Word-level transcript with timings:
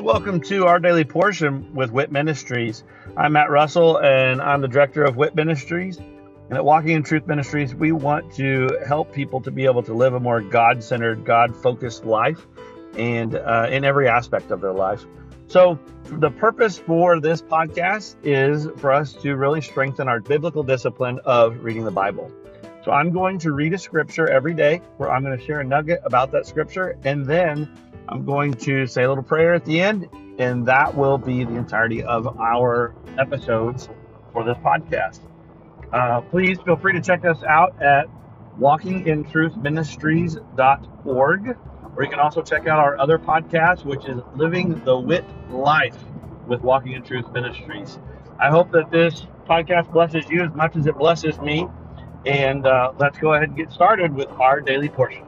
Welcome 0.00 0.40
to 0.42 0.66
our 0.66 0.78
daily 0.78 1.04
portion 1.04 1.74
with 1.74 1.90
WIT 1.90 2.10
Ministries. 2.10 2.84
I'm 3.18 3.34
Matt 3.34 3.50
Russell 3.50 3.98
and 3.98 4.40
I'm 4.40 4.62
the 4.62 4.68
director 4.68 5.04
of 5.04 5.16
WIT 5.16 5.34
Ministries. 5.34 5.98
And 5.98 6.54
at 6.54 6.64
Walking 6.64 6.92
in 6.92 7.02
Truth 7.02 7.26
Ministries, 7.26 7.74
we 7.74 7.92
want 7.92 8.32
to 8.36 8.80
help 8.86 9.12
people 9.12 9.42
to 9.42 9.50
be 9.50 9.66
able 9.66 9.82
to 9.82 9.92
live 9.92 10.14
a 10.14 10.20
more 10.20 10.40
God 10.40 10.82
centered, 10.82 11.26
God 11.26 11.54
focused 11.54 12.06
life 12.06 12.46
and 12.96 13.34
uh, 13.34 13.66
in 13.70 13.84
every 13.84 14.08
aspect 14.08 14.50
of 14.50 14.62
their 14.62 14.72
life. 14.72 15.04
So, 15.48 15.78
the 16.04 16.30
purpose 16.30 16.78
for 16.78 17.20
this 17.20 17.42
podcast 17.42 18.16
is 18.22 18.68
for 18.78 18.92
us 18.92 19.12
to 19.14 19.36
really 19.36 19.60
strengthen 19.60 20.08
our 20.08 20.20
biblical 20.20 20.62
discipline 20.62 21.20
of 21.26 21.62
reading 21.62 21.84
the 21.84 21.90
Bible. 21.90 22.32
So, 22.84 22.92
I'm 22.92 23.12
going 23.12 23.38
to 23.40 23.52
read 23.52 23.74
a 23.74 23.78
scripture 23.78 24.26
every 24.28 24.54
day 24.54 24.80
where 24.96 25.10
I'm 25.10 25.22
going 25.22 25.38
to 25.38 25.44
share 25.44 25.60
a 25.60 25.64
nugget 25.64 26.00
about 26.04 26.30
that 26.32 26.46
scripture, 26.46 26.96
and 27.04 27.26
then 27.26 27.68
I'm 28.08 28.24
going 28.24 28.54
to 28.54 28.86
say 28.86 29.04
a 29.04 29.08
little 29.08 29.22
prayer 29.22 29.54
at 29.54 29.64
the 29.64 29.80
end, 29.80 30.08
and 30.38 30.66
that 30.66 30.96
will 30.96 31.18
be 31.18 31.44
the 31.44 31.54
entirety 31.56 32.02
of 32.02 32.26
our 32.38 32.94
episodes 33.18 33.88
for 34.32 34.44
this 34.44 34.56
podcast. 34.58 35.20
Uh, 35.92 36.20
please 36.22 36.58
feel 36.64 36.76
free 36.76 36.92
to 36.92 37.00
check 37.00 37.24
us 37.24 37.42
out 37.42 37.82
at 37.82 38.06
walkingintruthministries.org, 38.58 41.56
or 41.96 42.02
you 42.02 42.08
can 42.08 42.20
also 42.20 42.42
check 42.42 42.66
out 42.66 42.78
our 42.78 42.98
other 42.98 43.18
podcast, 43.18 43.84
which 43.84 44.06
is 44.06 44.20
Living 44.34 44.82
the 44.84 44.98
Wit 44.98 45.24
Life 45.50 45.98
with 46.46 46.62
Walking 46.62 46.92
in 46.92 47.02
Truth 47.02 47.30
Ministries. 47.32 47.98
I 48.38 48.48
hope 48.50 48.70
that 48.72 48.90
this 48.90 49.26
podcast 49.48 49.92
blesses 49.92 50.28
you 50.30 50.42
as 50.42 50.52
much 50.54 50.76
as 50.76 50.86
it 50.86 50.96
blesses 50.96 51.38
me. 51.40 51.66
And 52.26 52.66
uh, 52.66 52.92
let's 52.98 53.18
go 53.18 53.32
ahead 53.34 53.48
and 53.48 53.56
get 53.56 53.70
started 53.72 54.14
with 54.14 54.28
our 54.32 54.60
daily 54.60 54.88
portion. 54.88 55.24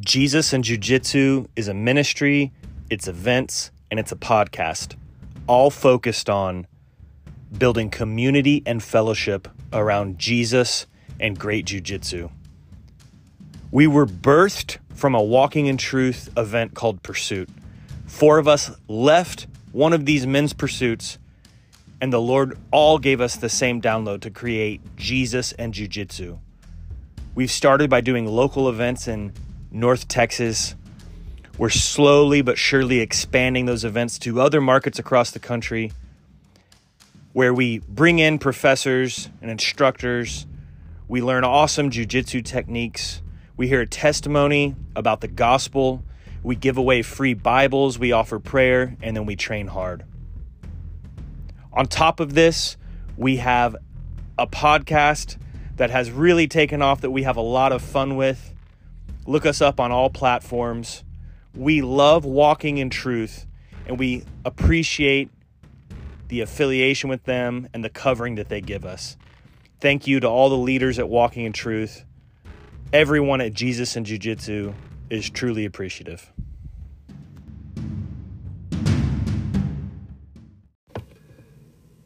Jesus 0.00 0.54
and 0.54 0.64
Jiu 0.64 0.78
Jitsu 0.78 1.48
is 1.54 1.68
a 1.68 1.74
ministry, 1.74 2.50
it's 2.88 3.08
events, 3.08 3.70
and 3.90 4.00
it's 4.00 4.10
a 4.10 4.16
podcast, 4.16 4.96
all 5.46 5.70
focused 5.70 6.30
on 6.30 6.66
building 7.58 7.90
community 7.90 8.62
and 8.64 8.82
fellowship 8.82 9.48
around 9.72 10.18
Jesus 10.18 10.86
and 11.20 11.38
great 11.38 11.66
Jiu 11.66 11.82
Jitsu. 11.82 12.30
We 13.70 13.86
were 13.86 14.06
birthed 14.06 14.78
from 14.94 15.14
a 15.14 15.22
Walking 15.22 15.66
in 15.66 15.76
Truth 15.76 16.30
event 16.38 16.72
called 16.72 17.02
Pursuit. 17.02 17.50
Four 18.08 18.38
of 18.38 18.48
us 18.48 18.70
left 18.88 19.46
one 19.70 19.92
of 19.92 20.04
these 20.04 20.26
men's 20.26 20.52
pursuits, 20.52 21.18
and 22.00 22.12
the 22.12 22.20
Lord 22.20 22.58
all 22.72 22.98
gave 22.98 23.20
us 23.20 23.36
the 23.36 23.48
same 23.48 23.80
download 23.80 24.22
to 24.22 24.30
create 24.30 24.80
Jesus 24.96 25.52
and 25.52 25.72
Jiu 25.72 25.86
Jitsu. 25.86 26.38
We've 27.34 27.50
started 27.50 27.88
by 27.88 28.00
doing 28.00 28.26
local 28.26 28.68
events 28.68 29.06
in 29.06 29.32
North 29.70 30.08
Texas. 30.08 30.74
We're 31.58 31.68
slowly 31.68 32.42
but 32.42 32.58
surely 32.58 32.98
expanding 33.00 33.66
those 33.66 33.84
events 33.84 34.18
to 34.20 34.40
other 34.40 34.60
markets 34.60 34.98
across 34.98 35.30
the 35.30 35.38
country 35.38 35.92
where 37.32 37.54
we 37.54 37.78
bring 37.80 38.18
in 38.18 38.38
professors 38.38 39.28
and 39.42 39.50
instructors. 39.50 40.46
We 41.06 41.22
learn 41.22 41.44
awesome 41.44 41.90
jujitsu 41.90 42.44
techniques. 42.44 43.22
We 43.56 43.68
hear 43.68 43.82
a 43.82 43.86
testimony 43.86 44.74
about 44.96 45.20
the 45.20 45.28
gospel. 45.28 46.02
We 46.42 46.56
give 46.56 46.78
away 46.78 47.02
free 47.02 47.34
Bibles. 47.34 47.98
We 47.98 48.12
offer 48.12 48.38
prayer, 48.38 48.96
and 49.02 49.16
then 49.16 49.26
we 49.26 49.36
train 49.36 49.66
hard. 49.66 50.04
On 51.72 51.86
top 51.86 52.20
of 52.20 52.34
this, 52.34 52.76
we 53.16 53.36
have 53.38 53.76
a 54.38 54.46
podcast 54.46 55.36
that 55.76 55.90
has 55.90 56.10
really 56.10 56.48
taken 56.48 56.82
off 56.82 57.00
that 57.00 57.10
we 57.10 57.22
have 57.22 57.36
a 57.36 57.42
lot 57.42 57.72
of 57.72 57.82
fun 57.82 58.16
with. 58.16 58.54
Look 59.26 59.46
us 59.46 59.60
up 59.60 59.78
on 59.80 59.92
all 59.92 60.10
platforms. 60.10 61.04
We 61.54 61.82
love 61.82 62.24
walking 62.24 62.78
in 62.78 62.90
truth 62.90 63.46
and 63.86 63.98
we 63.98 64.24
appreciate 64.44 65.30
the 66.28 66.40
affiliation 66.40 67.08
with 67.08 67.24
them 67.24 67.68
and 67.72 67.82
the 67.82 67.88
covering 67.88 68.36
that 68.36 68.48
they 68.48 68.60
give 68.60 68.84
us. 68.84 69.16
Thank 69.80 70.06
you 70.06 70.20
to 70.20 70.28
all 70.28 70.50
the 70.50 70.56
leaders 70.56 70.98
at 70.98 71.08
Walking 71.08 71.44
in 71.44 71.52
Truth. 71.52 72.04
Everyone 72.92 73.40
at 73.40 73.54
Jesus 73.54 73.96
and 73.96 74.04
Jiu 74.04 74.18
Jitsu 74.18 74.74
is 75.10 75.30
truly 75.30 75.64
appreciative. 75.64 76.32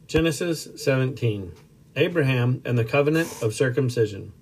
Genesis 0.06 0.68
17 0.76 1.52
Abraham 1.96 2.62
and 2.64 2.78
the 2.78 2.84
covenant 2.84 3.42
of 3.42 3.54
circumcision. 3.54 4.32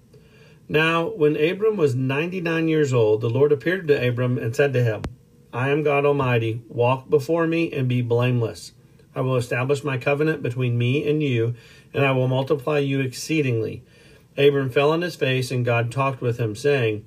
Now, 0.68 1.08
when 1.08 1.36
Abram 1.36 1.76
was 1.76 1.94
99 1.94 2.68
years 2.68 2.92
old, 2.92 3.20
the 3.20 3.30
Lord 3.30 3.50
appeared 3.50 3.88
to 3.88 4.08
Abram 4.08 4.38
and 4.38 4.54
said 4.54 4.72
to 4.72 4.84
him, 4.84 5.02
I 5.52 5.70
am 5.70 5.82
God 5.82 6.06
Almighty. 6.06 6.62
Walk 6.68 7.10
before 7.10 7.46
me 7.46 7.72
and 7.72 7.88
be 7.88 8.02
blameless. 8.02 8.72
I 9.14 9.20
will 9.20 9.36
establish 9.36 9.82
my 9.82 9.98
covenant 9.98 10.42
between 10.42 10.78
me 10.78 11.08
and 11.10 11.20
you, 11.22 11.54
and 11.92 12.04
I 12.04 12.12
will 12.12 12.28
multiply 12.28 12.78
you 12.78 13.00
exceedingly. 13.00 13.82
Abram 14.36 14.70
fell 14.70 14.92
on 14.92 15.02
his 15.02 15.16
face, 15.16 15.50
and 15.50 15.64
God 15.64 15.90
talked 15.90 16.20
with 16.20 16.38
him, 16.38 16.54
saying, 16.54 17.04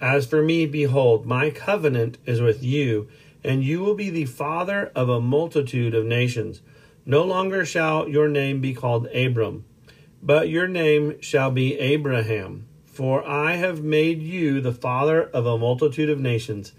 As 0.00 0.26
for 0.26 0.42
me, 0.42 0.66
behold, 0.66 1.26
my 1.26 1.50
covenant 1.50 2.18
is 2.26 2.40
with 2.40 2.62
you, 2.62 3.08
and 3.44 3.62
you 3.62 3.80
will 3.80 3.94
be 3.94 4.10
the 4.10 4.24
father 4.24 4.90
of 4.94 5.08
a 5.08 5.20
multitude 5.20 5.94
of 5.94 6.04
nations. 6.04 6.62
No 7.04 7.24
longer 7.24 7.64
shall 7.64 8.08
your 8.08 8.28
name 8.28 8.60
be 8.60 8.74
called 8.74 9.06
Abram, 9.08 9.64
but 10.22 10.48
your 10.48 10.68
name 10.68 11.20
shall 11.20 11.50
be 11.50 11.78
Abraham 11.78 12.66
for 13.00 13.26
I 13.26 13.52
have 13.52 13.82
made 13.82 14.20
you 14.20 14.60
the 14.60 14.74
father 14.74 15.22
of 15.22 15.46
a 15.46 15.56
multitude 15.56 16.10
of 16.10 16.20
nations. 16.20 16.74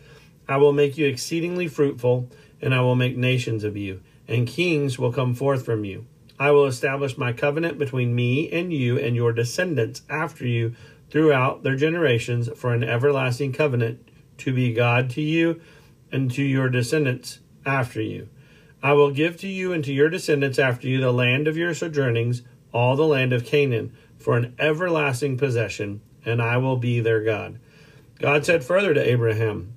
I 0.47 0.57
will 0.57 0.71
make 0.71 0.95
you 0.95 1.07
exceedingly 1.07 1.67
fruitful, 1.67 2.29
and 2.61 2.75
I 2.75 2.81
will 2.81 2.95
make 2.95 3.17
nations 3.17 3.63
of 3.63 3.75
you, 3.75 4.01
and 4.27 4.45
kings 4.45 4.99
will 4.99 5.11
come 5.11 5.33
forth 5.33 5.65
from 5.65 5.83
you. 5.83 6.05
I 6.37 6.51
will 6.51 6.67
establish 6.67 7.17
my 7.17 7.33
covenant 7.33 7.79
between 7.79 8.13
me 8.13 8.51
and 8.51 8.71
you 8.71 8.99
and 8.99 9.15
your 9.15 9.33
descendants 9.33 10.03
after 10.11 10.45
you 10.45 10.75
throughout 11.11 11.63
their 11.63 11.75
generations 11.75 12.49
for 12.55 12.73
an 12.73 12.83
everlasting 12.83 13.53
covenant 13.53 14.09
to 14.39 14.53
be 14.53 14.73
God 14.73 15.09
to 15.11 15.21
you 15.21 15.61
and 16.11 16.31
to 16.31 16.41
your 16.41 16.69
descendants 16.69 17.39
after 17.65 18.01
you. 18.01 18.29
I 18.81 18.93
will 18.93 19.11
give 19.11 19.37
to 19.37 19.47
you 19.47 19.71
and 19.73 19.83
to 19.83 19.93
your 19.93 20.09
descendants 20.09 20.57
after 20.57 20.87
you 20.87 20.99
the 20.99 21.11
land 21.11 21.47
of 21.47 21.57
your 21.57 21.73
sojournings, 21.75 22.41
all 22.73 22.95
the 22.95 23.05
land 23.05 23.33
of 23.33 23.45
Canaan, 23.45 23.93
for 24.17 24.37
an 24.37 24.55
everlasting 24.57 25.37
possession 25.37 26.01
and 26.25 26.41
I 26.41 26.57
will 26.57 26.77
be 26.77 26.99
their 26.99 27.21
God. 27.21 27.59
God 28.19 28.45
said 28.45 28.63
further 28.63 28.93
to 28.93 29.09
Abraham, 29.09 29.73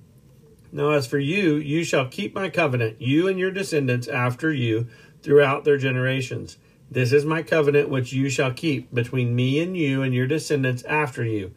Now 0.72 0.90
as 0.90 1.06
for 1.06 1.18
you, 1.18 1.54
you 1.54 1.84
shall 1.84 2.08
keep 2.08 2.34
my 2.34 2.50
covenant, 2.50 3.00
you 3.00 3.28
and 3.28 3.38
your 3.38 3.50
descendants 3.50 4.08
after 4.08 4.52
you, 4.52 4.86
throughout 5.22 5.64
their 5.64 5.78
generations. 5.78 6.58
This 6.94 7.12
is 7.12 7.24
my 7.24 7.42
covenant 7.42 7.88
which 7.88 8.12
you 8.12 8.28
shall 8.28 8.52
keep 8.52 8.94
between 8.94 9.34
me 9.34 9.60
and 9.60 9.76
you 9.76 10.02
and 10.02 10.14
your 10.14 10.28
descendants 10.28 10.84
after 10.84 11.24
you. 11.24 11.52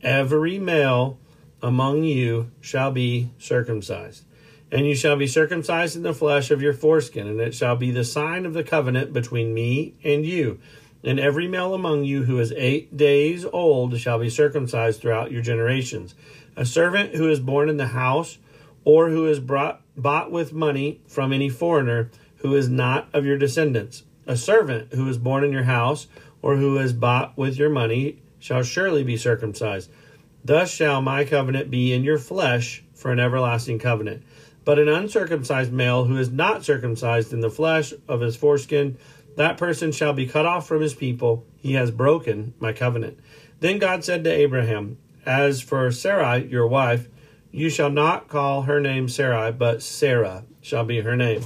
Every 0.00 0.58
male 0.58 1.18
among 1.62 2.04
you 2.04 2.50
shall 2.62 2.90
be 2.90 3.28
circumcised. 3.36 4.24
And 4.72 4.86
you 4.86 4.94
shall 4.94 5.16
be 5.16 5.26
circumcised 5.26 5.94
in 5.94 6.04
the 6.04 6.14
flesh 6.14 6.50
of 6.50 6.62
your 6.62 6.72
foreskin, 6.72 7.26
and 7.26 7.38
it 7.38 7.54
shall 7.54 7.76
be 7.76 7.90
the 7.90 8.02
sign 8.02 8.46
of 8.46 8.54
the 8.54 8.64
covenant 8.64 9.12
between 9.12 9.52
me 9.52 9.94
and 10.04 10.24
you. 10.24 10.58
And 11.04 11.20
every 11.20 11.48
male 11.48 11.74
among 11.74 12.04
you 12.04 12.22
who 12.22 12.40
is 12.40 12.52
eight 12.56 12.96
days 12.96 13.44
old 13.44 13.98
shall 14.00 14.18
be 14.18 14.30
circumcised 14.30 15.02
throughout 15.02 15.30
your 15.30 15.42
generations. 15.42 16.14
A 16.56 16.64
servant 16.64 17.14
who 17.14 17.28
is 17.28 17.40
born 17.40 17.68
in 17.68 17.76
the 17.76 17.88
house, 17.88 18.38
or 18.86 19.10
who 19.10 19.26
is 19.26 19.38
brought, 19.38 19.82
bought 19.98 20.32
with 20.32 20.54
money 20.54 21.02
from 21.06 21.30
any 21.34 21.50
foreigner 21.50 22.10
who 22.36 22.54
is 22.54 22.70
not 22.70 23.10
of 23.12 23.26
your 23.26 23.36
descendants. 23.36 24.04
A 24.28 24.36
servant 24.36 24.92
who 24.92 25.08
is 25.08 25.16
born 25.16 25.42
in 25.42 25.52
your 25.52 25.62
house, 25.62 26.06
or 26.42 26.56
who 26.56 26.76
is 26.78 26.92
bought 26.92 27.36
with 27.38 27.56
your 27.56 27.70
money, 27.70 28.18
shall 28.38 28.62
surely 28.62 29.02
be 29.02 29.16
circumcised. 29.16 29.90
Thus 30.44 30.70
shall 30.70 31.00
my 31.00 31.24
covenant 31.24 31.70
be 31.70 31.94
in 31.94 32.04
your 32.04 32.18
flesh 32.18 32.84
for 32.94 33.10
an 33.10 33.18
everlasting 33.18 33.78
covenant. 33.78 34.22
But 34.66 34.78
an 34.78 34.86
uncircumcised 34.86 35.72
male 35.72 36.04
who 36.04 36.18
is 36.18 36.30
not 36.30 36.62
circumcised 36.62 37.32
in 37.32 37.40
the 37.40 37.48
flesh 37.48 37.94
of 38.06 38.20
his 38.20 38.36
foreskin, 38.36 38.98
that 39.36 39.56
person 39.56 39.92
shall 39.92 40.12
be 40.12 40.26
cut 40.26 40.44
off 40.44 40.68
from 40.68 40.82
his 40.82 40.94
people. 40.94 41.46
He 41.56 41.72
has 41.72 41.90
broken 41.90 42.52
my 42.60 42.74
covenant. 42.74 43.18
Then 43.60 43.78
God 43.78 44.04
said 44.04 44.24
to 44.24 44.30
Abraham, 44.30 44.98
As 45.24 45.62
for 45.62 45.90
Sarai, 45.90 46.46
your 46.46 46.66
wife, 46.66 47.08
you 47.50 47.70
shall 47.70 47.90
not 47.90 48.28
call 48.28 48.62
her 48.62 48.78
name 48.78 49.08
Sarai, 49.08 49.52
but 49.52 49.82
Sarah 49.82 50.44
shall 50.60 50.84
be 50.84 51.00
her 51.00 51.16
name. 51.16 51.44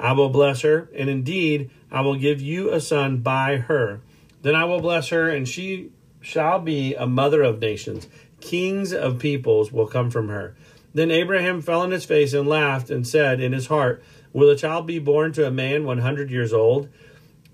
I 0.00 0.12
will 0.12 0.30
bless 0.30 0.62
her, 0.62 0.88
and 0.96 1.10
indeed 1.10 1.70
I 1.90 2.00
will 2.00 2.16
give 2.16 2.40
you 2.40 2.72
a 2.72 2.80
son 2.80 3.18
by 3.18 3.58
her. 3.58 4.00
Then 4.42 4.54
I 4.54 4.64
will 4.64 4.80
bless 4.80 5.08
her, 5.10 5.28
and 5.28 5.46
she 5.46 5.90
shall 6.20 6.58
be 6.58 6.94
a 6.94 7.06
mother 7.06 7.42
of 7.42 7.60
nations. 7.60 8.08
Kings 8.40 8.94
of 8.94 9.18
peoples 9.18 9.70
will 9.70 9.86
come 9.86 10.10
from 10.10 10.28
her. 10.28 10.56
Then 10.94 11.10
Abraham 11.10 11.60
fell 11.60 11.82
on 11.82 11.90
his 11.90 12.06
face 12.06 12.32
and 12.32 12.48
laughed 12.48 12.90
and 12.90 13.06
said 13.06 13.40
in 13.40 13.52
his 13.52 13.66
heart, 13.66 14.02
Will 14.32 14.48
a 14.48 14.56
child 14.56 14.86
be 14.86 14.98
born 14.98 15.32
to 15.32 15.46
a 15.46 15.50
man 15.50 15.84
100 15.84 16.30
years 16.30 16.52
old? 16.52 16.88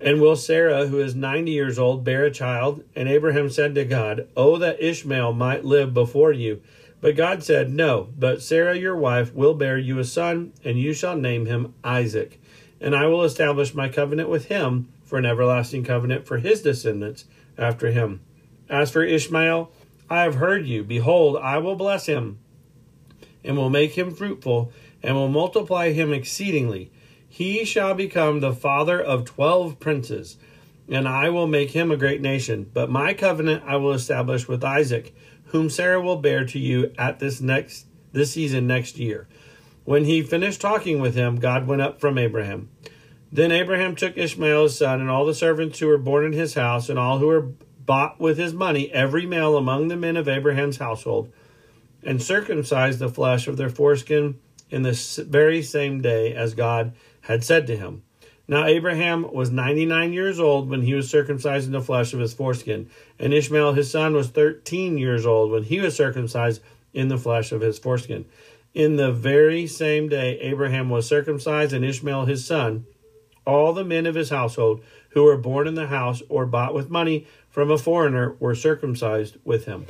And 0.01 0.21
will 0.21 0.37
Sarah, 0.37 0.87
who 0.87 1.01
is 1.01 1.15
90 1.15 1.51
years 1.51 1.79
old, 1.79 2.05
bear 2.05 2.25
a 2.25 2.31
child? 2.31 2.85
And 2.95 3.09
Abraham 3.09 3.51
said 3.51 3.75
to 3.75 3.85
God, 3.85 4.29
Oh, 4.37 4.59
that 4.59 4.81
Ishmael 4.81 5.33
might 5.33 5.65
live 5.65 5.95
before 5.95 6.33
you. 6.33 6.63
But 7.01 7.17
God 7.17 7.43
said, 7.43 7.73
No, 7.73 8.09
but 8.19 8.43
Sarah 8.43 8.77
your 8.77 8.97
wife 8.97 9.35
will 9.35 9.55
bear 9.55 9.79
you 9.79 9.99
a 9.99 10.05
son, 10.05 10.53
and 10.65 10.79
you 10.79 10.93
shall 10.93 11.17
name 11.17 11.47
him 11.47 11.75
Isaac. 11.85 12.41
And 12.81 12.95
I 12.95 13.07
will 13.07 13.23
establish 13.23 13.75
my 13.75 13.89
covenant 13.89 14.29
with 14.29 14.47
him 14.47 14.89
for 15.05 15.19
an 15.19 15.27
everlasting 15.27 15.85
covenant 15.85 16.27
for 16.27 16.39
his 16.39 16.63
descendants 16.63 17.25
after 17.57 17.91
him. 17.91 18.21
As 18.69 18.91
for 18.91 19.03
Ishmael, 19.03 19.71
I 20.11 20.23
have 20.23 20.37
heard 20.37 20.67
you. 20.67 20.85
Behold, 20.85 21.37
I 21.37 21.59
will 21.59 21.77
bless 21.77 22.07
him, 22.07 22.39
and 23.45 23.57
will 23.57 23.71
make 23.71 23.93
him 23.93 24.11
fruitful, 24.13 24.73
and 25.03 25.15
will 25.15 25.29
multiply 25.29 25.93
him 25.93 26.13
exceedingly. 26.13 26.91
He 27.29 27.65
shall 27.65 27.95
become 27.95 28.41
the 28.41 28.55
father 28.55 29.01
of 29.01 29.25
twelve 29.25 29.79
princes, 29.79 30.37
and 30.89 31.07
I 31.09 31.29
will 31.29 31.47
make 31.47 31.71
him 31.71 31.91
a 31.91 31.97
great 31.97 32.21
nation. 32.21 32.71
But 32.73 32.91
my 32.91 33.15
covenant 33.15 33.65
I 33.67 33.77
will 33.77 33.93
establish 33.93 34.49
with 34.49 34.65
Isaac, 34.65 35.15
whom 35.57 35.71
Sarah 35.71 36.03
will 36.03 36.19
bear 36.19 36.45
to 36.45 36.59
you 36.59 36.93
at 36.99 37.19
this 37.19 37.41
next 37.41 37.87
this 38.13 38.33
season 38.33 38.67
next 38.67 38.99
year. 38.99 39.27
When 39.85 40.05
he 40.05 40.23
finished 40.23 40.61
talking 40.61 41.01
with 41.01 41.15
him, 41.15 41.37
God 41.37 41.67
went 41.67 41.81
up 41.81 41.99
from 41.99 42.19
Abraham. 42.19 42.69
Then 43.33 43.51
Abraham 43.51 43.97
took 43.97 44.19
Ishmael 44.19 44.65
his 44.65 44.77
son, 44.77 45.01
and 45.01 45.09
all 45.09 45.25
the 45.25 45.35
servants 45.35 45.79
who 45.79 45.87
were 45.87 45.97
born 45.97 46.27
in 46.27 46.33
his 46.33 46.55
house, 46.55 46.91
and 46.91 46.99
all 46.99 47.19
who 47.19 47.29
were 47.29 47.41
bought 47.41 48.21
with 48.21 48.37
his 48.37 48.53
money, 48.53 48.93
every 48.93 49.25
male 49.25 49.57
among 49.57 49.89
the 49.89 49.97
men 49.97 50.17
of 50.17 50.29
Abraham's 50.29 50.77
household, 50.77 51.33
and 52.03 52.23
circumcised 52.23 52.99
the 52.99 53.09
flesh 53.09 53.49
of 53.49 53.57
their 53.57 53.71
foreskin 53.71 54.39
in 54.69 54.83
the 54.83 55.25
very 55.27 55.63
same 55.63 56.03
day 56.03 56.35
as 56.35 56.53
God 56.53 56.95
had 57.23 57.43
said 57.43 57.67
to 57.69 57.77
him. 57.77 58.03
Now 58.49 58.65
Abraham 58.65 59.33
was 59.33 59.51
99 59.51 60.13
years 60.13 60.39
old 60.39 60.69
when 60.69 60.83
he 60.83 60.95
was 60.95 61.11
circumcised 61.11 61.67
in 61.67 61.73
the 61.73 61.81
flesh 61.81 62.13
of 62.13 62.21
his 62.21 62.33
foreskin, 62.33 62.89
and 63.19 63.35
Ishmael 63.35 63.73
his 63.73 63.91
son 63.91 64.15
was 64.15 64.29
13 64.29 64.99
years 64.99 65.27
old 65.27 65.51
when 65.51 65.65
he 65.65 65.81
was 65.81 65.97
circumcised 65.97 66.63
in 66.95 67.09
the 67.09 67.19
flesh 67.19 67.51
of 67.51 67.61
his 67.61 67.79
foreskin. 67.79 68.25
In 68.73 68.97
the 68.97 69.11
very 69.11 69.67
same 69.67 70.09
day 70.09 70.39
Abraham 70.41 70.91
was 70.91 71.09
circumcised, 71.09 71.73
and 71.73 71.85
Ishmael 71.85 72.27
his 72.27 72.45
son, 72.45 72.87
all 73.45 73.73
the 73.73 73.85
men 73.85 74.07
of 74.07 74.15
his 74.15 74.31
household 74.31 74.83
who 75.11 75.25
were 75.25 75.37
born 75.37 75.67
in 75.67 75.75
the 75.75 75.87
house 75.89 76.23
or 76.29 76.47
bought 76.47 76.75
with 76.75 76.91
money 76.91 77.27
from 77.49 77.71
a 77.71 77.79
foreigner 77.79 78.37
were 78.39 78.55
circumcised 78.55 79.39
with 79.45 79.65
him. 79.65 79.87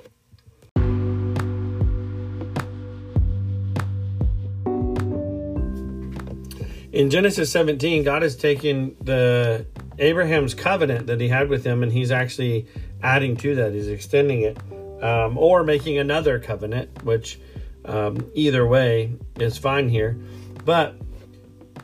In 6.97 7.11
Genesis 7.11 7.53
17, 7.53 8.05
God 8.05 8.23
has 8.23 8.37
taken 8.37 8.97
the 9.03 9.67
Abraham's 9.99 10.55
covenant 10.55 11.09
that 11.09 11.21
he 11.21 11.29
had 11.29 11.51
with 11.51 11.63
him 11.63 11.83
and 11.83 11.93
he's 11.93 12.11
actually 12.11 12.67
adding 13.03 13.37
to 13.37 13.55
that. 13.57 13.75
He's 13.75 13.89
extending 13.89 14.41
it 14.41 14.57
um, 15.03 15.37
or 15.37 15.63
making 15.63 15.99
another 15.99 16.39
covenant, 16.39 17.05
which 17.05 17.39
um, 17.85 18.31
either 18.33 18.67
way 18.67 19.13
is 19.39 19.59
fine 19.59 19.91
here. 19.91 20.19
But 20.65 20.97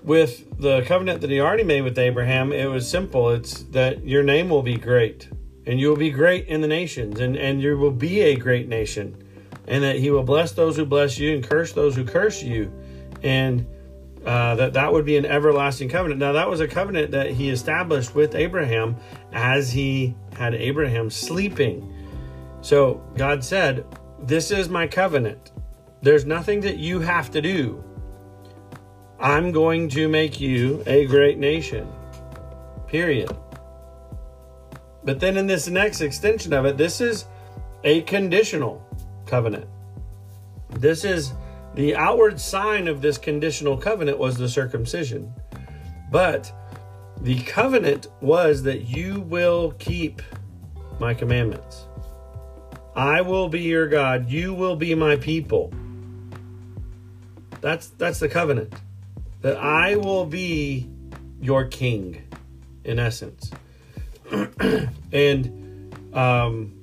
with 0.02 0.58
the 0.58 0.80
covenant 0.86 1.20
that 1.20 1.28
he 1.28 1.40
already 1.40 1.64
made 1.64 1.82
with 1.82 1.98
Abraham, 1.98 2.50
it 2.50 2.70
was 2.70 2.88
simple. 2.88 3.28
It's 3.28 3.64
that 3.64 4.06
your 4.06 4.22
name 4.22 4.48
will 4.48 4.62
be 4.62 4.78
great 4.78 5.28
and 5.66 5.78
you 5.78 5.90
will 5.90 5.96
be 5.96 6.10
great 6.10 6.46
in 6.46 6.62
the 6.62 6.68
nations 6.68 7.20
and, 7.20 7.36
and 7.36 7.60
you 7.60 7.76
will 7.76 7.90
be 7.90 8.22
a 8.22 8.34
great 8.34 8.66
nation 8.66 9.22
and 9.68 9.84
that 9.84 9.96
he 9.96 10.10
will 10.10 10.24
bless 10.24 10.52
those 10.52 10.74
who 10.74 10.86
bless 10.86 11.18
you 11.18 11.34
and 11.34 11.44
curse 11.44 11.74
those 11.74 11.94
who 11.96 12.04
curse 12.06 12.42
you. 12.42 12.72
And 13.22 13.66
uh, 14.24 14.54
that 14.54 14.72
that 14.74 14.92
would 14.92 15.04
be 15.04 15.16
an 15.16 15.26
everlasting 15.26 15.88
covenant. 15.88 16.20
Now 16.20 16.32
that 16.32 16.48
was 16.48 16.60
a 16.60 16.68
covenant 16.68 17.10
that 17.10 17.30
he 17.30 17.50
established 17.50 18.14
with 18.14 18.34
Abraham 18.34 18.96
as 19.32 19.72
he 19.72 20.14
had 20.36 20.54
Abraham 20.54 21.10
sleeping. 21.10 21.92
So 22.60 23.02
God 23.16 23.42
said, 23.42 23.84
"This 24.20 24.50
is 24.50 24.68
my 24.68 24.86
covenant. 24.86 25.52
There's 26.02 26.24
nothing 26.24 26.60
that 26.60 26.78
you 26.78 27.00
have 27.00 27.30
to 27.32 27.40
do. 27.40 27.82
I'm 29.18 29.52
going 29.52 29.88
to 29.90 30.08
make 30.08 30.40
you 30.40 30.82
a 30.86 31.06
great 31.06 31.38
nation." 31.38 31.88
Period. 32.86 33.36
But 35.04 35.18
then 35.18 35.36
in 35.36 35.46
this 35.46 35.66
next 35.68 36.00
extension 36.00 36.52
of 36.52 36.64
it, 36.64 36.76
this 36.76 37.00
is 37.00 37.24
a 37.82 38.02
conditional 38.02 38.86
covenant. 39.26 39.66
This 40.70 41.04
is 41.04 41.32
the 41.74 41.96
outward 41.96 42.38
sign 42.40 42.86
of 42.86 43.00
this 43.00 43.16
conditional 43.16 43.76
covenant 43.76 44.18
was 44.18 44.36
the 44.36 44.48
circumcision. 44.48 45.32
But 46.10 46.52
the 47.20 47.40
covenant 47.42 48.08
was 48.20 48.62
that 48.64 48.82
you 48.82 49.20
will 49.20 49.72
keep 49.78 50.20
my 51.00 51.14
commandments. 51.14 51.86
I 52.94 53.22
will 53.22 53.48
be 53.48 53.60
your 53.60 53.86
God, 53.86 54.28
you 54.28 54.52
will 54.52 54.76
be 54.76 54.94
my 54.94 55.16
people. 55.16 55.72
That's 57.62 57.88
that's 57.88 58.18
the 58.18 58.28
covenant. 58.28 58.74
That 59.40 59.56
I 59.56 59.96
will 59.96 60.26
be 60.26 60.90
your 61.40 61.64
king 61.64 62.22
in 62.84 62.98
essence. 62.98 63.50
and 65.12 65.94
um, 66.12 66.80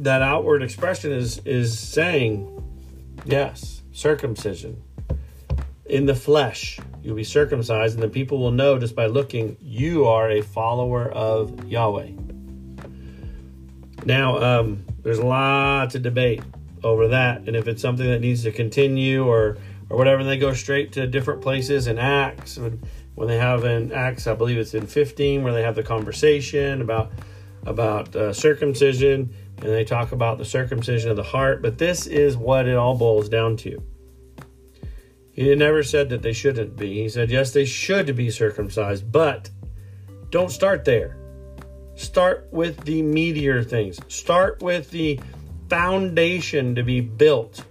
that 0.00 0.22
outward 0.22 0.62
expression 0.62 1.12
is 1.12 1.38
is 1.44 1.78
saying 1.78 2.54
yes 3.24 3.82
circumcision. 3.98 4.82
In 5.86 6.06
the 6.06 6.14
flesh, 6.14 6.78
you'll 7.02 7.16
be 7.16 7.24
circumcised, 7.24 7.94
and 7.94 8.02
the 8.02 8.08
people 8.08 8.38
will 8.38 8.52
know 8.52 8.78
just 8.78 8.94
by 8.94 9.06
looking, 9.06 9.56
you 9.60 10.06
are 10.06 10.30
a 10.30 10.42
follower 10.42 11.10
of 11.10 11.64
Yahweh. 11.64 12.10
Now, 14.04 14.38
um, 14.38 14.84
there's 15.02 15.18
lots 15.18 15.94
of 15.94 16.02
debate 16.02 16.42
over 16.84 17.08
that, 17.08 17.48
and 17.48 17.56
if 17.56 17.66
it's 17.66 17.82
something 17.82 18.06
that 18.06 18.20
needs 18.20 18.42
to 18.44 18.52
continue 18.52 19.26
or 19.26 19.58
or 19.90 19.96
whatever, 19.96 20.20
and 20.20 20.28
they 20.28 20.36
go 20.36 20.52
straight 20.52 20.92
to 20.92 21.06
different 21.06 21.40
places 21.40 21.86
in 21.86 21.98
Acts. 21.98 22.58
When 23.14 23.26
they 23.26 23.38
have 23.38 23.64
in 23.64 23.90
Acts, 23.90 24.26
I 24.26 24.34
believe 24.34 24.58
it's 24.58 24.74
in 24.74 24.86
15, 24.86 25.42
where 25.42 25.54
they 25.54 25.62
have 25.62 25.74
the 25.74 25.82
conversation 25.82 26.82
about 26.82 27.10
about 27.64 28.14
uh, 28.14 28.32
circumcision 28.32 29.34
and 29.60 29.72
they 29.72 29.84
talk 29.84 30.12
about 30.12 30.38
the 30.38 30.44
circumcision 30.44 31.10
of 31.10 31.16
the 31.16 31.22
heart, 31.22 31.62
but 31.62 31.78
this 31.78 32.06
is 32.06 32.36
what 32.36 32.68
it 32.68 32.76
all 32.76 32.96
boils 32.96 33.28
down 33.28 33.56
to. 33.58 33.82
He 35.32 35.54
never 35.54 35.82
said 35.82 36.08
that 36.10 36.22
they 36.22 36.32
shouldn't 36.32 36.76
be. 36.76 37.02
He 37.02 37.08
said, 37.08 37.30
yes, 37.30 37.52
they 37.52 37.64
should 37.64 38.14
be 38.14 38.30
circumcised, 38.30 39.10
but 39.10 39.50
don't 40.30 40.50
start 40.50 40.84
there. 40.84 41.16
Start 41.96 42.48
with 42.52 42.84
the 42.84 43.02
meatier 43.02 43.68
things, 43.68 43.98
start 44.08 44.62
with 44.62 44.90
the 44.90 45.18
foundation 45.68 46.74
to 46.76 46.84
be 46.84 47.00
built. 47.00 47.64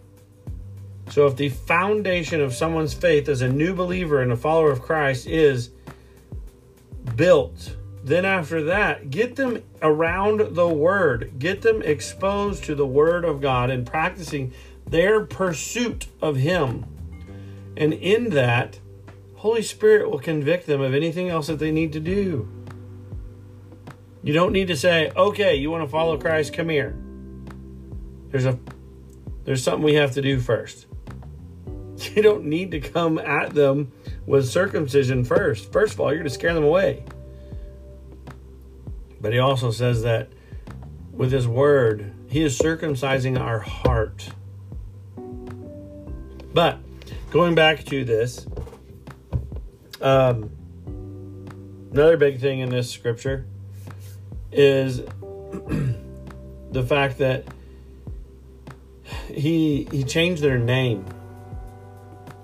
So, 1.10 1.26
if 1.28 1.38
the 1.38 1.48
foundation 1.48 2.42
of 2.42 2.54
someone's 2.54 2.94
faith 2.94 3.30
as 3.30 3.42
a 3.42 3.48
new 3.48 3.74
believer 3.74 4.22
and 4.22 4.34
a 4.34 4.36
follower 4.36 4.72
of 4.72 4.82
Christ 4.82 5.26
is 5.26 5.70
built 7.16 7.77
then, 8.08 8.26
after 8.26 8.64
that, 8.64 9.10
get 9.10 9.36
them 9.36 9.62
around 9.82 10.56
the 10.56 10.68
Word, 10.68 11.34
get 11.40 11.62
them 11.62 11.82
exposed 11.82 12.64
to 12.66 12.76
the 12.76 12.88
Word 12.88 13.26
of 13.26 13.42
God 13.42 13.70
and 13.70 13.86
practicing 13.86 14.54
their 14.86 15.26
pursuit 15.26 16.08
of 16.22 16.38
Him. 16.38 16.86
And 17.76 17.94
in 17.94 18.30
that, 18.32 18.80
Holy 19.36 19.62
Spirit 19.62 20.10
will 20.10 20.20
convict 20.20 20.68
them 20.68 20.82
of 20.82 20.94
anything 20.94 21.30
else 21.30 21.48
that 21.48 21.60
they 21.60 21.72
need 21.72 21.94
to 21.94 22.00
do. 22.00 22.50
You 24.24 24.34
don't 24.34 24.52
need 24.52 24.68
to 24.68 24.76
say, 24.76 25.12
okay, 25.16 25.56
you 25.56 25.70
want 25.70 25.84
to 25.84 25.90
follow 25.90 26.18
Christ, 26.18 26.54
come 26.54 26.70
here. 26.70 26.98
There's 28.30 28.46
a 28.46 28.58
there's 29.46 29.64
something 29.64 29.84
we 29.84 29.94
have 29.94 30.12
to 30.14 30.22
do 30.22 30.40
first. 30.40 30.86
You 32.16 32.22
don't 32.22 32.46
need 32.46 32.72
to 32.72 32.80
come 32.80 33.18
at 33.18 33.56
them 33.56 33.92
with 34.28 34.48
circumcision 34.48 35.24
first. 35.24 35.72
First 35.72 35.96
of 35.96 36.00
all, 36.00 36.10
you're 36.10 36.20
going 36.20 36.30
to 36.30 36.34
scare 36.34 36.54
them 36.54 36.64
away. 36.64 37.04
But 39.20 39.34
he 39.34 39.40
also 39.40 39.72
says 39.72 40.04
that 40.04 40.30
with 41.12 41.32
his 41.32 41.48
word, 41.48 42.14
he 42.28 42.44
is 42.44 42.58
circumcising 42.58 43.40
our 43.40 43.60
heart. 43.60 44.30
But 46.54 46.80
going 47.32 47.56
back 47.56 47.84
to 47.86 48.04
this, 48.04 48.46
um, 50.02 50.52
another 51.92 52.18
big 52.18 52.40
thing 52.40 52.60
in 52.60 52.70
this 52.70 52.90
scripture 52.90 53.46
is 54.52 54.98
the 56.72 56.84
fact 56.88 57.18
that 57.18 57.46
he 59.28 59.88
he 59.92 60.04
changed 60.04 60.42
their 60.42 60.58
name. 60.58 61.06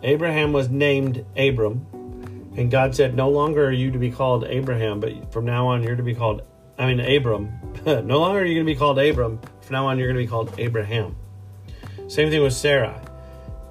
Abraham 0.01 0.51
was 0.51 0.69
named 0.69 1.25
Abram, 1.37 1.85
and 2.57 2.69
God 2.69 2.95
said, 2.95 3.15
"No 3.15 3.29
longer 3.29 3.65
are 3.65 3.71
you 3.71 3.91
to 3.91 3.99
be 3.99 4.11
called 4.11 4.45
Abraham, 4.45 4.99
but 4.99 5.31
from 5.31 5.45
now 5.45 5.67
on 5.67 5.83
you're 5.83 5.95
to 5.95 6.03
be 6.03 6.15
called 6.15 6.41
I 6.77 6.87
mean, 6.87 6.99
Abram. 6.99 7.59
no 7.85 8.19
longer 8.19 8.39
are 8.39 8.45
you 8.45 8.55
going 8.55 8.65
to 8.65 8.73
be 8.73 8.77
called 8.77 8.99
Abram. 8.99 9.39
From 9.61 9.73
now 9.73 9.87
on, 9.87 9.97
you're 9.97 10.07
going 10.07 10.17
to 10.17 10.23
be 10.23 10.29
called 10.29 10.53
Abraham. 10.57 11.15
Same 12.07 12.29
thing 12.29 12.41
with 12.41 12.53
Sarah. 12.53 13.01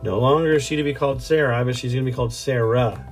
No 0.02 0.18
longer 0.18 0.54
is 0.54 0.62
she 0.62 0.76
to 0.76 0.82
be 0.82 0.94
called 0.94 1.23
Sarah, 1.23 1.64
but 1.64 1.76
she's 1.76 1.92
going 1.92 2.04
to 2.04 2.11
be 2.11 2.14
called 2.14 2.32
Sarah. 2.32 3.06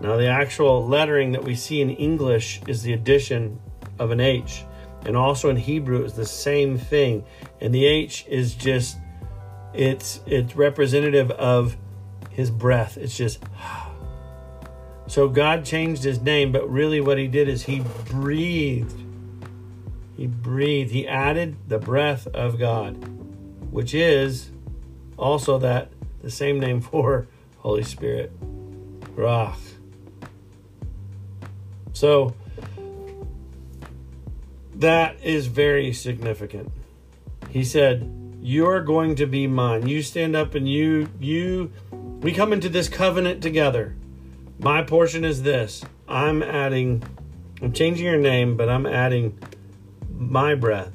Now, 0.00 0.16
the 0.16 0.26
actual 0.26 0.86
lettering 0.86 1.32
that 1.32 1.44
we 1.44 1.54
see 1.54 1.80
in 1.80 1.90
English 1.90 2.60
is 2.66 2.82
the 2.82 2.92
addition 2.92 3.60
of 3.98 4.10
an 4.10 4.20
H. 4.20 4.64
And 5.04 5.16
also 5.16 5.48
in 5.48 5.56
Hebrew, 5.56 6.04
it's 6.04 6.14
the 6.14 6.26
same 6.26 6.76
thing. 6.76 7.24
And 7.60 7.74
the 7.74 7.86
H 7.86 8.26
is 8.28 8.54
just, 8.54 8.98
it's, 9.72 10.20
it's 10.26 10.54
representative 10.54 11.30
of 11.30 11.76
his 12.30 12.50
breath. 12.50 12.96
It's 12.96 13.16
just, 13.16 13.42
so 15.06 15.28
God 15.28 15.64
changed 15.64 16.02
his 16.02 16.20
name, 16.20 16.52
but 16.52 16.68
really 16.70 17.00
what 17.00 17.18
he 17.18 17.28
did 17.28 17.48
is 17.48 17.62
he 17.62 17.82
breathed. 18.06 19.01
He 20.22 20.28
breathed. 20.28 20.92
He 20.92 21.08
added 21.08 21.56
the 21.66 21.80
breath 21.80 22.28
of 22.28 22.56
God, 22.56 22.92
which 23.72 23.92
is 23.92 24.52
also 25.16 25.58
that 25.58 25.90
the 26.22 26.30
same 26.30 26.60
name 26.60 26.80
for 26.92 27.26
Holy 27.58 27.82
Spirit. 27.82 28.30
Ruach. 29.16 29.58
So 31.92 32.36
that 34.76 35.20
is 35.24 35.48
very 35.48 35.92
significant. 35.92 36.70
He 37.50 37.64
said, 37.64 38.08
"You're 38.40 38.80
going 38.80 39.16
to 39.16 39.26
be 39.26 39.48
mine. 39.48 39.88
You 39.88 40.02
stand 40.02 40.36
up 40.36 40.54
and 40.54 40.68
you 40.68 41.08
you 41.18 41.72
we 42.20 42.30
come 42.30 42.52
into 42.52 42.68
this 42.68 42.88
covenant 42.88 43.42
together. 43.42 43.96
My 44.60 44.84
portion 44.84 45.24
is 45.24 45.42
this. 45.42 45.84
I'm 46.06 46.44
adding 46.44 47.02
I'm 47.60 47.72
changing 47.72 48.06
your 48.06 48.18
name, 48.18 48.56
but 48.56 48.68
I'm 48.68 48.86
adding 48.86 49.36
my 50.30 50.54
breath. 50.54 50.92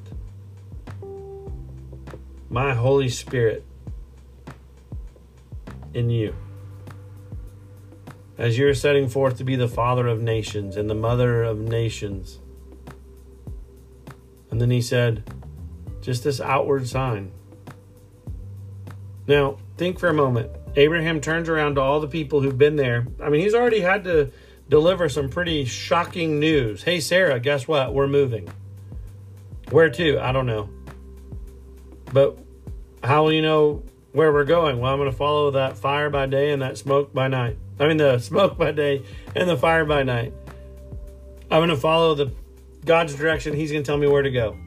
My 2.50 2.74
Holy 2.74 3.10
Spirit 3.10 3.65
in 5.93 6.10
you. 6.10 6.34
As 8.38 8.57
you're 8.57 8.74
setting 8.74 9.10
forth 9.10 9.38
to 9.38 9.43
be 9.43 9.55
the 9.55 9.67
father 9.67 10.07
of 10.07 10.22
nations 10.22 10.77
and 10.77 10.89
the 10.89 10.96
mother 10.96 11.43
of 11.43 11.60
nations. 11.60 12.39
And 14.50 14.62
then 14.62 14.69
he 14.69 14.81
said, 14.81 15.29
just 16.01 16.24
this 16.24 16.39
outward 16.39 16.88
sign. 16.88 17.31
Now, 19.27 19.57
think 19.75 20.00
for 20.00 20.07
a 20.07 20.13
moment. 20.13 20.51
Abraham 20.75 21.19
turns 21.19 21.50
around 21.50 21.75
to 21.75 21.81
all 21.81 22.00
the 22.00 22.07
people 22.07 22.39
who've 22.39 22.57
been 22.57 22.75
there. 22.75 23.07
I 23.22 23.29
mean, 23.29 23.41
he's 23.41 23.55
already 23.55 23.81
had 23.81 24.03
to 24.05 24.31
deliver 24.69 25.10
some 25.10 25.27
pretty 25.27 25.65
shocking 25.65 26.39
news. 26.39 26.84
Hey, 26.84 27.00
Sarah, 27.00 27.39
guess 27.39 27.67
what? 27.67 27.93
We're 27.93 28.07
moving. 28.07 28.48
Where 29.69 29.89
to? 29.89 30.19
I 30.19 30.31
don't 30.31 30.45
know. 30.45 30.69
But 32.13 32.39
how 33.03 33.24
will 33.24 33.33
you 33.33 33.41
know 33.41 33.83
where 34.13 34.31
we're 34.31 34.45
going? 34.45 34.79
Well, 34.79 34.91
I'm 34.91 35.00
going 35.00 35.12
to 35.12 35.15
follow 35.15 35.51
that 35.51 35.77
fire 35.77 36.09
by 36.09 36.25
day 36.25 36.51
and 36.51 36.62
that 36.62 36.77
smoke 36.77 37.13
by 37.13 37.27
night. 37.27 37.57
I 37.79 37.88
mean, 37.88 37.97
the 37.97 38.19
smoke 38.19 38.57
by 38.57 38.71
day 38.71 39.03
and 39.36 39.50
the 39.50 39.57
fire 39.57 39.86
by 39.86 40.03
night. 40.03 40.33
I'm 41.51 41.59
going 41.59 41.69
to 41.69 41.77
follow 41.77 42.15
the 42.15 42.31
God's 42.86 43.15
direction. 43.15 43.53
He's 43.53 43.71
going 43.71 43.83
to 43.83 43.88
tell 43.88 43.97
me 43.97 44.07
where 44.07 44.21
to 44.21 44.31
go. 44.31 44.57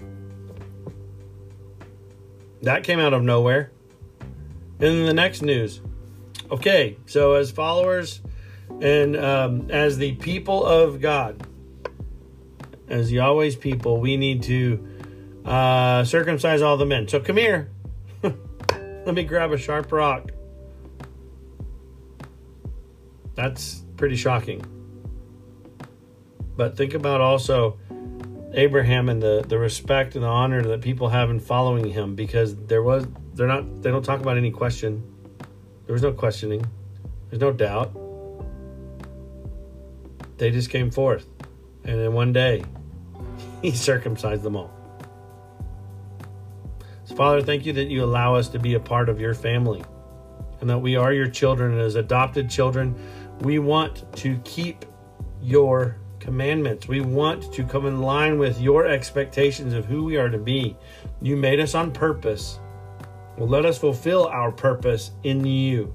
That 2.62 2.84
came 2.84 2.98
out 2.98 3.14
of 3.14 3.22
nowhere. 3.22 3.72
And 4.80 5.06
the 5.06 5.14
next 5.14 5.42
news. 5.42 5.80
Okay, 6.50 6.96
so 7.06 7.34
as 7.34 7.50
followers 7.50 8.20
and 8.80 9.16
um, 9.16 9.70
as 9.70 9.98
the 9.98 10.12
people 10.16 10.64
of 10.64 11.00
God, 11.00 11.46
as 12.90 13.12
Yahweh's 13.12 13.56
people, 13.56 14.00
we 14.00 14.16
need 14.16 14.42
to 14.44 14.86
uh, 15.44 16.04
circumcise 16.04 16.60
all 16.60 16.76
the 16.76 16.86
men. 16.86 17.08
So 17.08 17.20
come 17.20 17.36
here. 17.36 17.70
Let 18.22 19.14
me 19.14 19.22
grab 19.22 19.52
a 19.52 19.58
sharp 19.58 19.90
rock. 19.92 20.30
That's 23.34 23.84
pretty 23.96 24.16
shocking. 24.16 24.62
But 26.56 26.76
think 26.76 26.92
about 26.94 27.20
also 27.20 27.78
Abraham 28.52 29.08
and 29.08 29.22
the, 29.22 29.44
the 29.46 29.58
respect 29.58 30.14
and 30.14 30.24
the 30.24 30.28
honor 30.28 30.62
that 30.62 30.82
people 30.82 31.08
have 31.08 31.30
in 31.30 31.40
following 31.40 31.88
him 31.88 32.14
because 32.14 32.56
there 32.56 32.82
was 32.82 33.06
they're 33.34 33.46
not 33.46 33.82
they 33.82 33.90
don't 33.90 34.04
talk 34.04 34.20
about 34.20 34.36
any 34.36 34.50
question. 34.50 35.02
There 35.86 35.94
was 35.94 36.02
no 36.02 36.12
questioning. 36.12 36.66
There's 37.30 37.40
no 37.40 37.52
doubt. 37.52 37.96
They 40.36 40.50
just 40.50 40.68
came 40.68 40.90
forth. 40.90 41.26
And 41.84 41.98
in 41.98 42.12
one 42.12 42.32
day 42.32 42.62
he 43.62 43.72
circumcised 43.72 44.42
them 44.42 44.56
all. 44.56 44.70
So 47.04 47.14
Father, 47.16 47.42
thank 47.42 47.66
you 47.66 47.72
that 47.74 47.88
you 47.88 48.04
allow 48.04 48.34
us 48.34 48.48
to 48.50 48.58
be 48.58 48.74
a 48.74 48.80
part 48.80 49.08
of 49.08 49.20
your 49.20 49.34
family 49.34 49.82
and 50.60 50.68
that 50.68 50.78
we 50.78 50.96
are 50.96 51.12
your 51.12 51.28
children 51.28 51.72
and 51.72 51.80
as 51.80 51.96
adopted 51.96 52.50
children, 52.50 52.94
we 53.40 53.58
want 53.58 54.04
to 54.16 54.38
keep 54.44 54.84
your 55.42 55.96
commandments. 56.18 56.86
We 56.86 57.00
want 57.00 57.52
to 57.54 57.64
come 57.64 57.86
in 57.86 58.00
line 58.00 58.38
with 58.38 58.60
your 58.60 58.86
expectations 58.86 59.72
of 59.72 59.86
who 59.86 60.04
we 60.04 60.16
are 60.16 60.28
to 60.28 60.38
be. 60.38 60.76
You 61.22 61.36
made 61.36 61.60
us 61.60 61.74
on 61.74 61.92
purpose. 61.92 62.58
Well, 63.36 63.48
let 63.48 63.64
us 63.64 63.78
fulfill 63.78 64.26
our 64.26 64.52
purpose 64.52 65.12
in 65.22 65.44
you. 65.46 65.94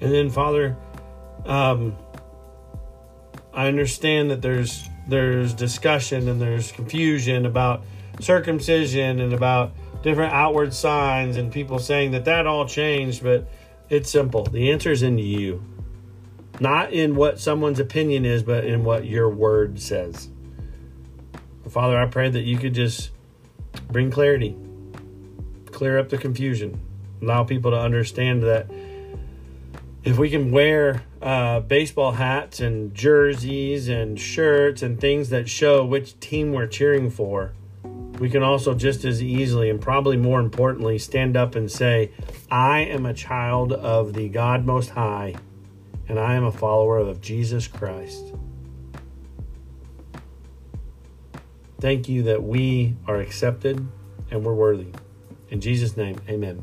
And 0.00 0.12
then, 0.12 0.30
Father, 0.30 0.76
um, 1.44 1.96
I 3.52 3.66
understand 3.66 4.30
that 4.30 4.40
there's 4.40 4.88
there's 5.06 5.54
discussion 5.54 6.28
and 6.28 6.40
there's 6.40 6.72
confusion 6.72 7.46
about 7.46 7.84
circumcision 8.20 9.20
and 9.20 9.32
about 9.32 9.72
different 10.02 10.32
outward 10.32 10.72
signs 10.72 11.36
and 11.36 11.52
people 11.52 11.78
saying 11.78 12.12
that 12.12 12.24
that 12.26 12.46
all 12.46 12.66
changed, 12.66 13.22
but 13.22 13.48
it's 13.88 14.10
simple. 14.10 14.44
The 14.44 14.70
answer 14.70 14.90
is 14.90 15.02
in 15.02 15.18
you. 15.18 15.62
Not 16.60 16.92
in 16.92 17.16
what 17.16 17.40
someone's 17.40 17.80
opinion 17.80 18.24
is, 18.24 18.42
but 18.42 18.64
in 18.64 18.84
what 18.84 19.06
your 19.06 19.28
word 19.28 19.80
says. 19.80 20.28
Father, 21.68 21.98
I 21.98 22.06
pray 22.06 22.28
that 22.30 22.42
you 22.42 22.58
could 22.58 22.74
just 22.74 23.10
bring 23.90 24.10
clarity, 24.10 24.56
clear 25.72 25.98
up 25.98 26.08
the 26.08 26.18
confusion, 26.18 26.80
allow 27.20 27.42
people 27.42 27.72
to 27.72 27.78
understand 27.78 28.42
that 28.44 28.70
if 30.04 30.18
we 30.18 30.28
can 30.28 30.50
wear 30.50 31.02
uh, 31.22 31.60
baseball 31.60 32.12
hats 32.12 32.60
and 32.60 32.94
jerseys 32.94 33.88
and 33.88 34.20
shirts 34.20 34.82
and 34.82 35.00
things 35.00 35.30
that 35.30 35.48
show 35.48 35.84
which 35.84 36.18
team 36.20 36.52
we're 36.52 36.66
cheering 36.66 37.10
for, 37.10 37.54
we 38.18 38.28
can 38.28 38.42
also 38.42 38.74
just 38.74 39.04
as 39.04 39.22
easily 39.22 39.70
and 39.70 39.80
probably 39.80 40.16
more 40.16 40.40
importantly 40.40 40.98
stand 40.98 41.36
up 41.36 41.54
and 41.54 41.70
say, 41.70 42.10
I 42.50 42.80
am 42.80 43.06
a 43.06 43.14
child 43.14 43.72
of 43.72 44.12
the 44.12 44.28
God 44.28 44.66
Most 44.66 44.90
High 44.90 45.34
and 46.06 46.18
I 46.18 46.34
am 46.34 46.44
a 46.44 46.52
follower 46.52 46.98
of 46.98 47.22
Jesus 47.22 47.66
Christ. 47.66 48.34
Thank 51.80 52.08
you 52.08 52.22
that 52.24 52.42
we 52.42 52.94
are 53.06 53.16
accepted 53.16 53.86
and 54.30 54.44
we're 54.44 54.54
worthy. 54.54 54.92
In 55.48 55.60
Jesus' 55.60 55.96
name, 55.96 56.20
amen. 56.28 56.62